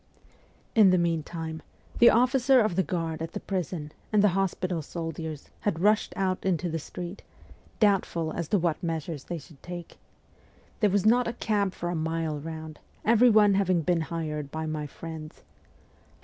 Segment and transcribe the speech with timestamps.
[0.73, 1.61] In the meantime
[1.99, 6.43] the officer of the guard at the prison and the hospital soldiers had rushed out
[6.43, 7.21] into the street,
[7.79, 9.99] doubtful as to what measures they should take.
[10.79, 14.65] There was not a cab for a mile round, every one having been hired by
[14.65, 15.43] my friends.